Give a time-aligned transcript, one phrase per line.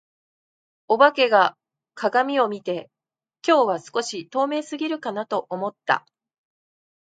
[0.87, 1.55] お化けが
[1.93, 2.89] 鏡を見て、
[3.47, 6.07] 「今日は少し透明過ぎるかな」と思った。